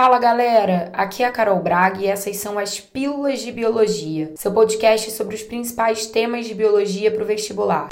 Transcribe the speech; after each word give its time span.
Fala 0.00 0.20
galera, 0.20 0.92
aqui 0.92 1.24
é 1.24 1.26
a 1.26 1.32
Carol 1.32 1.58
Braga 1.58 2.00
e 2.00 2.06
essas 2.06 2.36
são 2.36 2.56
as 2.56 2.78
Pílulas 2.78 3.40
de 3.40 3.50
Biologia, 3.50 4.30
seu 4.36 4.52
podcast 4.52 5.10
sobre 5.10 5.34
os 5.34 5.42
principais 5.42 6.06
temas 6.06 6.46
de 6.46 6.54
biologia 6.54 7.10
para 7.10 7.24
o 7.24 7.26
vestibular. 7.26 7.88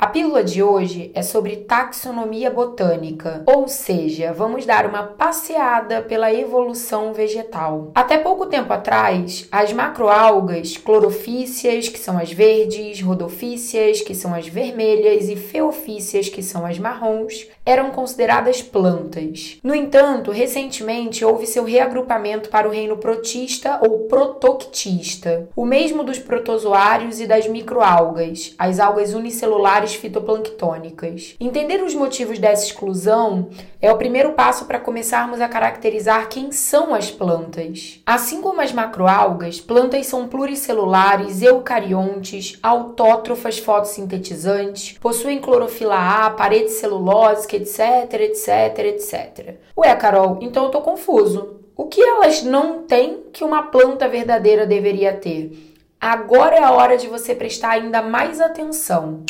A 0.00 0.06
pílula 0.06 0.44
de 0.44 0.62
hoje 0.62 1.10
é 1.12 1.22
sobre 1.22 1.56
taxonomia 1.56 2.52
botânica, 2.52 3.42
ou 3.44 3.66
seja, 3.66 4.32
vamos 4.32 4.64
dar 4.64 4.86
uma 4.86 5.02
passeada 5.02 6.00
pela 6.02 6.32
evolução 6.32 7.12
vegetal. 7.12 7.90
Até 7.96 8.16
pouco 8.16 8.46
tempo 8.46 8.72
atrás, 8.72 9.48
as 9.50 9.72
macroalgas, 9.72 10.76
clorofícias, 10.76 11.88
que 11.88 11.98
são 11.98 12.16
as 12.16 12.30
verdes, 12.30 13.00
rodofícias, 13.00 14.00
que 14.00 14.14
são 14.14 14.32
as 14.32 14.46
vermelhas, 14.46 15.28
e 15.28 15.34
feofícias, 15.34 16.28
que 16.28 16.44
são 16.44 16.64
as 16.64 16.78
marrons, 16.78 17.48
eram 17.66 17.90
consideradas 17.90 18.62
plantas. 18.62 19.58
No 19.64 19.74
entanto, 19.74 20.30
recentemente 20.30 21.24
houve 21.24 21.44
seu 21.44 21.64
reagrupamento 21.64 22.50
para 22.50 22.68
o 22.68 22.70
reino 22.70 22.98
protista 22.98 23.80
ou 23.82 24.06
protoctista, 24.06 25.48
o 25.56 25.66
mesmo 25.66 26.04
dos 26.04 26.20
protozoários 26.20 27.18
e 27.18 27.26
das 27.26 27.48
microalgas, 27.48 28.54
as 28.56 28.78
algas 28.78 29.12
unicelulares 29.12 29.87
fitoplanctônicas. 29.94 31.34
Entender 31.40 31.82
os 31.82 31.94
motivos 31.94 32.38
dessa 32.38 32.66
exclusão 32.66 33.50
é 33.80 33.92
o 33.92 33.96
primeiro 33.96 34.32
passo 34.32 34.64
para 34.64 34.78
começarmos 34.78 35.40
a 35.40 35.48
caracterizar 35.48 36.28
quem 36.28 36.52
são 36.52 36.94
as 36.94 37.10
plantas. 37.10 38.00
Assim 38.06 38.40
como 38.40 38.60
as 38.60 38.72
macroalgas, 38.72 39.60
plantas 39.60 40.06
são 40.06 40.28
pluricelulares, 40.28 41.42
eucariontes, 41.42 42.58
autótrofas 42.62 43.58
fotossintetizantes, 43.58 44.98
possuem 44.98 45.40
clorofila 45.40 46.26
A, 46.26 46.30
parede 46.30 46.70
celulósica, 46.70 47.56
etc, 47.56 48.12
etc, 48.20 48.78
etc. 48.78 49.56
Ué, 49.76 49.94
Carol, 49.96 50.38
então 50.40 50.64
eu 50.64 50.70
tô 50.70 50.80
confuso. 50.80 51.58
O 51.76 51.86
que 51.86 52.00
elas 52.00 52.42
não 52.42 52.82
têm 52.82 53.22
que 53.32 53.44
uma 53.44 53.62
planta 53.62 54.08
verdadeira 54.08 54.66
deveria 54.66 55.12
ter? 55.12 55.76
Agora 56.00 56.56
é 56.56 56.62
a 56.62 56.72
hora 56.72 56.96
de 56.96 57.06
você 57.06 57.34
prestar 57.34 57.70
ainda 57.70 58.02
mais 58.02 58.40
atenção. 58.40 59.24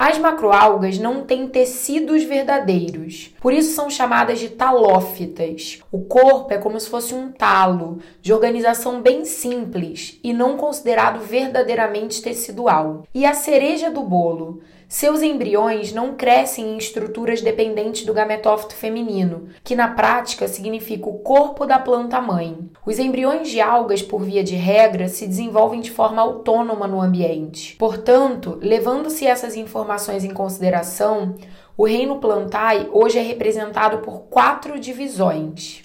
As 0.00 0.16
macroalgas 0.16 0.96
não 0.96 1.24
têm 1.24 1.48
tecidos 1.48 2.22
verdadeiros, 2.22 3.34
por 3.40 3.52
isso 3.52 3.74
são 3.74 3.90
chamadas 3.90 4.38
de 4.38 4.50
talófitas. 4.50 5.80
O 5.90 6.04
corpo 6.04 6.54
é 6.54 6.56
como 6.56 6.78
se 6.78 6.88
fosse 6.88 7.12
um 7.12 7.32
talo, 7.32 7.98
de 8.22 8.32
organização 8.32 9.02
bem 9.02 9.24
simples 9.24 10.20
e 10.22 10.32
não 10.32 10.56
considerado 10.56 11.18
verdadeiramente 11.18 12.22
tecidual. 12.22 13.02
E 13.12 13.26
a 13.26 13.34
cereja 13.34 13.90
do 13.90 14.04
bolo 14.04 14.60
seus 14.88 15.20
embriões 15.20 15.92
não 15.92 16.14
crescem 16.14 16.72
em 16.72 16.78
estruturas 16.78 17.42
dependentes 17.42 18.06
do 18.06 18.14
gametófito 18.14 18.74
feminino, 18.74 19.48
que 19.62 19.76
na 19.76 19.88
prática 19.88 20.48
significa 20.48 21.06
o 21.06 21.18
corpo 21.18 21.66
da 21.66 21.78
planta 21.78 22.22
mãe. 22.22 22.70
Os 22.86 22.98
embriões 22.98 23.50
de 23.50 23.60
algas, 23.60 24.00
por 24.00 24.22
via 24.22 24.42
de 24.42 24.54
regra, 24.54 25.06
se 25.06 25.26
desenvolvem 25.26 25.80
de 25.80 25.90
forma 25.90 26.22
autônoma 26.22 26.86
no 26.86 27.02
ambiente. 27.02 27.76
Portanto, 27.76 28.58
levando-se 28.62 29.26
essas 29.26 29.56
informações 29.56 30.24
em 30.24 30.32
consideração, 30.32 31.34
o 31.76 31.86
reino 31.86 32.18
plantae 32.18 32.88
hoje 32.90 33.18
é 33.18 33.22
representado 33.22 33.98
por 33.98 34.22
quatro 34.22 34.80
divisões 34.80 35.82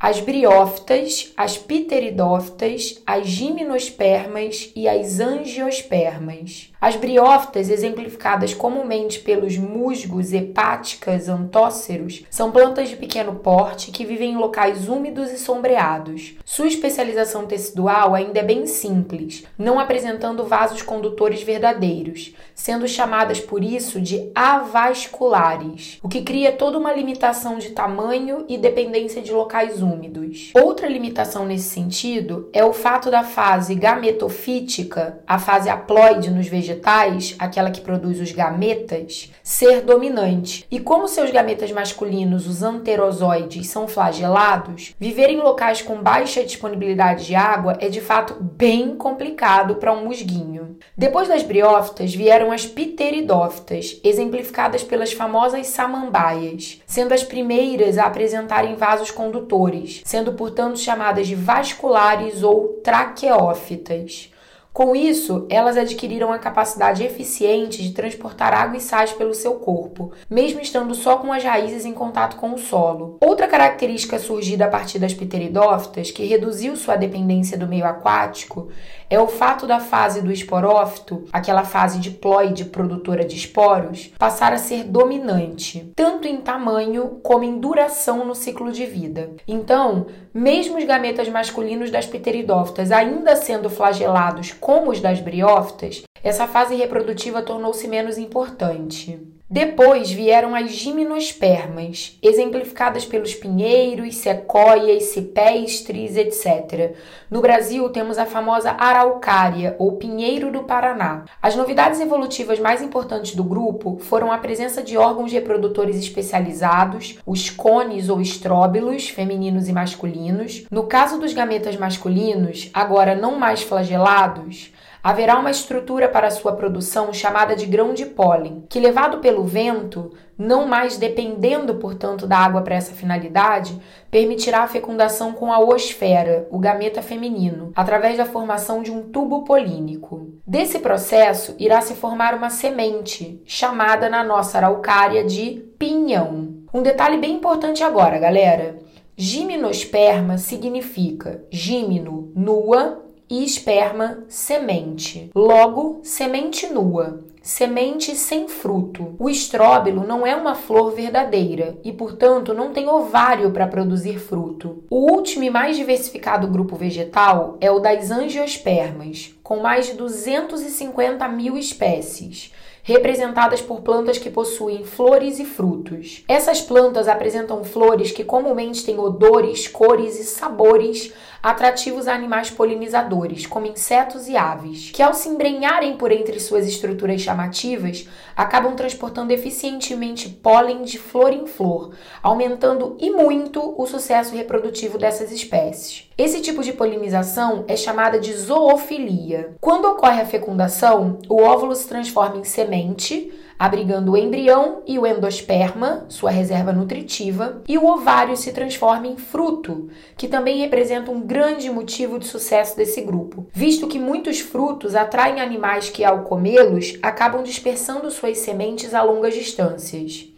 as 0.00 0.18
briófitas, 0.18 1.32
as 1.36 1.56
pteridófitas, 1.56 3.00
as 3.06 3.24
gimnospermas 3.28 4.72
e 4.74 4.88
as 4.88 5.20
angiospermas. 5.20 6.71
As 6.82 6.96
briófitas, 6.96 7.70
exemplificadas 7.70 8.54
comumente 8.54 9.20
pelos 9.20 9.56
musgos, 9.56 10.32
hepáticas, 10.32 11.28
antóceros, 11.28 12.24
são 12.28 12.50
plantas 12.50 12.88
de 12.88 12.96
pequeno 12.96 13.36
porte 13.36 13.92
que 13.92 14.04
vivem 14.04 14.32
em 14.32 14.36
locais 14.36 14.88
úmidos 14.88 15.30
e 15.30 15.38
sombreados. 15.38 16.34
Sua 16.44 16.66
especialização 16.66 17.46
tecidual 17.46 18.16
ainda 18.16 18.40
é 18.40 18.42
bem 18.42 18.66
simples, 18.66 19.44
não 19.56 19.78
apresentando 19.78 20.44
vasos 20.44 20.82
condutores 20.82 21.40
verdadeiros, 21.44 22.34
sendo 22.52 22.88
chamadas 22.88 23.38
por 23.38 23.62
isso 23.62 24.00
de 24.00 24.32
avasculares, 24.34 26.00
o 26.02 26.08
que 26.08 26.22
cria 26.22 26.50
toda 26.50 26.78
uma 26.78 26.92
limitação 26.92 27.58
de 27.58 27.70
tamanho 27.70 28.44
e 28.48 28.58
dependência 28.58 29.22
de 29.22 29.30
locais 29.30 29.80
úmidos. 29.80 30.50
Outra 30.60 30.88
limitação 30.88 31.46
nesse 31.46 31.68
sentido 31.68 32.50
é 32.52 32.64
o 32.64 32.72
fato 32.72 33.08
da 33.08 33.22
fase 33.22 33.76
gametofítica, 33.76 35.20
a 35.24 35.38
fase 35.38 35.70
haploide 35.70 36.28
nos 36.28 36.48
vegetais, 36.48 36.71
vegetais, 36.72 37.36
aquela 37.38 37.70
que 37.70 37.80
produz 37.80 38.20
os 38.20 38.32
gametas, 38.32 39.30
ser 39.42 39.82
dominante. 39.82 40.66
E 40.70 40.80
como 40.80 41.06
seus 41.06 41.30
gametas 41.30 41.70
masculinos, 41.70 42.46
os 42.46 42.62
anterozoides, 42.62 43.68
são 43.68 43.86
flagelados, 43.86 44.94
viver 44.98 45.28
em 45.28 45.38
locais 45.38 45.82
com 45.82 46.02
baixa 46.02 46.44
disponibilidade 46.44 47.26
de 47.26 47.34
água 47.34 47.76
é 47.80 47.88
de 47.88 48.00
fato 48.00 48.42
bem 48.42 48.96
complicado 48.96 49.76
para 49.76 49.92
um 49.92 50.04
musguinho. 50.04 50.76
Depois 50.96 51.28
das 51.28 51.42
briófitas 51.42 52.14
vieram 52.14 52.50
as 52.50 52.66
pteridófitas, 52.66 54.00
exemplificadas 54.02 54.82
pelas 54.82 55.12
famosas 55.12 55.66
samambaias, 55.66 56.80
sendo 56.86 57.12
as 57.12 57.22
primeiras 57.22 57.98
a 57.98 58.04
apresentarem 58.04 58.74
vasos 58.74 59.10
condutores, 59.10 60.02
sendo 60.04 60.32
portanto 60.32 60.78
chamadas 60.78 61.26
de 61.26 61.34
vasculares 61.34 62.42
ou 62.42 62.80
traqueófitas. 62.82 64.31
Com 64.72 64.96
isso, 64.96 65.46
elas 65.50 65.76
adquiriram 65.76 66.32
a 66.32 66.38
capacidade 66.38 67.04
eficiente 67.04 67.82
de 67.82 67.92
transportar 67.92 68.54
água 68.54 68.78
e 68.78 68.80
sais 68.80 69.12
pelo 69.12 69.34
seu 69.34 69.56
corpo, 69.56 70.12
mesmo 70.30 70.62
estando 70.62 70.94
só 70.94 71.18
com 71.18 71.30
as 71.30 71.44
raízes 71.44 71.84
em 71.84 71.92
contato 71.92 72.36
com 72.36 72.54
o 72.54 72.58
solo. 72.58 73.18
Outra 73.20 73.46
característica 73.46 74.18
surgida 74.18 74.64
a 74.64 74.70
partir 74.70 74.98
das 74.98 75.12
pteridófitas, 75.12 76.10
que 76.10 76.24
reduziu 76.24 76.74
sua 76.74 76.96
dependência 76.96 77.58
do 77.58 77.66
meio 77.66 77.84
aquático, 77.84 78.70
é 79.10 79.20
o 79.20 79.26
fato 79.26 79.66
da 79.66 79.78
fase 79.78 80.22
do 80.22 80.32
esporófito, 80.32 81.26
aquela 81.30 81.64
fase 81.64 81.98
diploide 81.98 82.64
produtora 82.64 83.26
de 83.26 83.36
esporos, 83.36 84.10
passar 84.18 84.54
a 84.54 84.58
ser 84.58 84.84
dominante, 84.84 85.92
tanto 85.94 86.26
em 86.26 86.38
tamanho 86.38 87.20
como 87.22 87.44
em 87.44 87.58
duração 87.58 88.24
no 88.24 88.34
ciclo 88.34 88.72
de 88.72 88.86
vida. 88.86 89.32
Então, 89.46 90.06
mesmo 90.32 90.78
os 90.78 90.84
gametas 90.84 91.28
masculinos 91.28 91.90
das 91.90 92.06
pteridófitas 92.06 92.90
ainda 92.90 93.36
sendo 93.36 93.68
flagelados 93.68 94.50
como 94.62 94.92
os 94.92 95.00
das 95.00 95.18
briófitas, 95.18 96.04
essa 96.22 96.46
fase 96.46 96.76
reprodutiva 96.76 97.42
tornou-se 97.42 97.88
menos 97.88 98.16
importante. 98.16 99.18
Depois 99.52 100.10
vieram 100.10 100.54
as 100.54 100.70
gimnospermas, 100.70 102.18
exemplificadas 102.22 103.04
pelos 103.04 103.34
pinheiros, 103.34 104.14
sequoias, 104.14 105.02
cipestres, 105.02 106.16
etc. 106.16 106.96
No 107.30 107.42
Brasil, 107.42 107.86
temos 107.90 108.16
a 108.16 108.24
famosa 108.24 108.70
araucária, 108.78 109.76
ou 109.78 109.98
pinheiro 109.98 110.50
do 110.50 110.62
Paraná. 110.62 111.26
As 111.42 111.54
novidades 111.54 112.00
evolutivas 112.00 112.58
mais 112.58 112.80
importantes 112.80 113.34
do 113.34 113.44
grupo 113.44 113.98
foram 114.00 114.32
a 114.32 114.38
presença 114.38 114.82
de 114.82 114.96
órgãos 114.96 115.30
reprodutores 115.30 115.96
especializados, 115.96 117.18
os 117.26 117.50
cones 117.50 118.08
ou 118.08 118.22
estróbilos, 118.22 119.10
femininos 119.10 119.68
e 119.68 119.72
masculinos. 119.74 120.64
No 120.70 120.84
caso 120.84 121.20
dos 121.20 121.34
gametas 121.34 121.76
masculinos, 121.76 122.70
agora 122.72 123.14
não 123.14 123.38
mais 123.38 123.60
flagelados, 123.60 124.72
haverá 125.02 125.38
uma 125.38 125.50
estrutura 125.50 126.08
para 126.08 126.30
sua 126.30 126.52
produção 126.52 127.12
chamada 127.12 127.56
de 127.56 127.66
grão 127.66 127.92
de 127.92 128.06
pólen, 128.06 128.64
que 128.68 128.78
levado 128.78 129.18
pelo 129.18 129.44
vento, 129.44 130.12
não 130.38 130.66
mais 130.66 130.96
dependendo, 130.96 131.74
portanto, 131.74 132.26
da 132.26 132.36
água 132.38 132.62
para 132.62 132.76
essa 132.76 132.92
finalidade, 132.92 133.80
permitirá 134.10 134.62
a 134.62 134.68
fecundação 134.68 135.32
com 135.32 135.52
a 135.52 135.58
osfera, 135.58 136.46
o 136.50 136.58
gameta 136.58 137.02
feminino, 137.02 137.72
através 137.74 138.16
da 138.16 138.24
formação 138.24 138.82
de 138.82 138.90
um 138.90 139.02
tubo 139.10 139.42
polínico. 139.44 140.32
Desse 140.46 140.78
processo 140.78 141.54
irá 141.58 141.80
se 141.80 141.94
formar 141.94 142.34
uma 142.34 142.50
semente, 142.50 143.42
chamada 143.44 144.08
na 144.08 144.22
nossa 144.22 144.58
araucária 144.58 145.24
de 145.24 145.64
pinhão. 145.78 146.62
Um 146.72 146.82
detalhe 146.82 147.18
bem 147.18 147.34
importante 147.34 147.82
agora, 147.82 148.18
galera. 148.18 148.78
Gimnosperma 149.14 150.38
significa 150.38 151.44
gímino, 151.50 152.32
nua, 152.34 153.02
e 153.32 153.42
esperma, 153.42 154.24
semente. 154.28 155.30
Logo, 155.34 156.00
semente 156.02 156.66
nua, 156.66 157.20
semente 157.40 158.14
sem 158.14 158.46
fruto. 158.46 159.16
O 159.18 159.30
estróbilo 159.30 160.06
não 160.06 160.26
é 160.26 160.36
uma 160.36 160.54
flor 160.54 160.92
verdadeira 160.92 161.78
e, 161.82 161.90
portanto, 161.94 162.52
não 162.52 162.74
tem 162.74 162.86
ovário 162.86 163.50
para 163.50 163.66
produzir 163.66 164.18
fruto. 164.18 164.84
O 164.90 165.10
último 165.10 165.44
e 165.44 165.50
mais 165.50 165.78
diversificado 165.78 166.46
grupo 166.46 166.76
vegetal 166.76 167.56
é 167.58 167.70
o 167.70 167.78
das 167.78 168.10
angiospermas, 168.10 169.34
com 169.42 169.60
mais 169.60 169.86
de 169.86 169.94
250 169.94 171.26
mil 171.28 171.56
espécies 171.56 172.52
representadas 172.82 173.60
por 173.60 173.80
plantas 173.80 174.18
que 174.18 174.30
possuem 174.30 174.84
flores 174.84 175.38
e 175.38 175.44
frutos. 175.44 176.24
Essas 176.26 176.60
plantas 176.60 177.06
apresentam 177.06 177.62
flores 177.62 178.10
que 178.10 178.24
comumente 178.24 178.84
têm 178.84 178.98
odores, 178.98 179.68
cores 179.68 180.18
e 180.18 180.24
sabores 180.24 181.12
atrativos 181.42 182.06
a 182.06 182.14
animais 182.14 182.50
polinizadores, 182.50 183.46
como 183.46 183.66
insetos 183.66 184.28
e 184.28 184.36
aves, 184.36 184.90
que 184.90 185.02
ao 185.02 185.12
se 185.12 185.28
embrenharem 185.28 185.96
por 185.96 186.12
entre 186.12 186.38
suas 186.38 186.66
estruturas 186.66 187.20
chamativas, 187.20 188.08
acabam 188.36 188.76
transportando 188.76 189.32
eficientemente 189.32 190.28
pólen 190.28 190.82
de 190.82 190.98
flor 190.98 191.32
em 191.32 191.46
flor, 191.46 191.92
aumentando 192.22 192.96
e 193.00 193.10
muito 193.10 193.74
o 193.76 193.86
sucesso 193.86 194.36
reprodutivo 194.36 194.98
dessas 194.98 195.32
espécies. 195.32 196.11
Esse 196.16 196.40
tipo 196.40 196.62
de 196.62 196.72
polinização 196.72 197.64
é 197.66 197.76
chamada 197.76 198.20
de 198.20 198.32
zoofilia. 198.34 199.56
Quando 199.60 199.86
ocorre 199.86 200.20
a 200.20 200.26
fecundação, 200.26 201.18
o 201.28 201.40
óvulo 201.40 201.74
se 201.74 201.88
transforma 201.88 202.38
em 202.38 202.44
semente, 202.44 203.32
abrigando 203.58 204.12
o 204.12 204.16
embrião 204.16 204.82
e 204.86 204.98
o 204.98 205.06
endosperma, 205.06 206.04
sua 206.08 206.30
reserva 206.30 206.72
nutritiva, 206.72 207.62
e 207.68 207.78
o 207.78 207.86
ovário 207.86 208.36
se 208.36 208.52
transforma 208.52 209.06
em 209.06 209.16
fruto, 209.16 209.88
que 210.16 210.28
também 210.28 210.58
representa 210.58 211.10
um 211.10 211.20
grande 211.20 211.70
motivo 211.70 212.18
de 212.18 212.26
sucesso 212.26 212.76
desse 212.76 213.00
grupo, 213.02 213.46
visto 213.52 213.86
que 213.86 213.98
muitos 213.98 214.40
frutos 214.40 214.94
atraem 214.94 215.40
animais 215.40 215.88
que, 215.88 216.04
ao 216.04 216.24
comê-los, 216.24 216.98
acabam 217.02 217.42
dispersando 217.42 218.10
suas 218.10 218.38
sementes 218.38 218.94
a 218.94 219.02
longas 219.02 219.34
distâncias. 219.34 220.31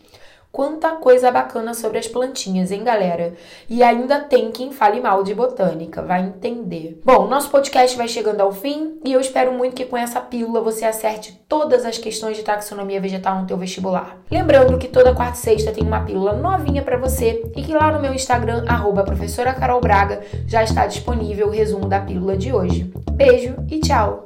Quanta 0.55 0.91
coisa 0.93 1.33
bacana 1.33 1.75
sobre 1.75 1.99
as 1.99 2.07
plantinhas, 2.07 2.71
hein, 2.71 2.85
galera? 2.85 3.35
E 3.69 3.83
ainda 3.83 4.21
tem 4.21 4.53
quem 4.53 4.71
fale 4.71 5.01
mal 5.01 5.25
de 5.25 5.35
botânica, 5.35 6.01
vai 6.01 6.23
entender. 6.23 7.01
Bom, 7.05 7.27
nosso 7.27 7.51
podcast 7.51 7.97
vai 7.97 8.07
chegando 8.07 8.41
ao 8.41 8.53
fim 8.53 9.01
e 9.05 9.13
eu 9.13 9.19
espero 9.19 9.53
muito 9.53 9.75
que 9.75 9.85
com 9.85 9.97
essa 9.97 10.21
pílula 10.21 10.61
você 10.61 10.85
acerte 10.85 11.45
todas 11.49 11.85
as 11.85 11.99
questões 11.99 12.37
de 12.37 12.45
taxonomia 12.45 13.01
vegetal 13.01 13.41
no 13.41 13.49
teu 13.49 13.57
vestibular. 13.57 14.17
Lembrando 14.31 14.79
que 14.79 14.87
toda 14.87 15.13
quarta 15.13 15.37
e 15.37 15.41
sexta 15.41 15.73
tem 15.73 15.83
uma 15.83 16.05
pílula 16.05 16.35
novinha 16.35 16.83
para 16.83 16.99
você 16.99 17.43
e 17.57 17.61
que 17.61 17.75
lá 17.75 17.91
no 17.91 18.01
meu 18.01 18.15
Instagram, 18.15 18.65
arroba 18.69 19.03
professora 19.03 19.53
Carol 19.55 19.81
Braga, 19.81 20.21
já 20.47 20.63
está 20.63 20.87
disponível 20.87 21.49
o 21.49 21.51
resumo 21.51 21.89
da 21.89 21.99
pílula 21.99 22.37
de 22.37 22.53
hoje. 22.53 22.93
Beijo 23.11 23.57
e 23.69 23.81
tchau! 23.81 24.24